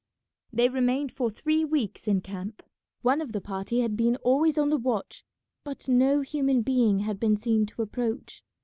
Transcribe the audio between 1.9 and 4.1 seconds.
in camp. One of the party had